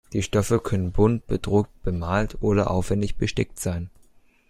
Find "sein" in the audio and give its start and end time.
3.59-3.91